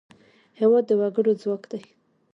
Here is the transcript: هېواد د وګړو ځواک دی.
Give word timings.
هېواد 0.59 0.83
د 0.87 0.91
وګړو 1.01 1.33
ځواک 1.41 1.63
دی. 1.71 1.81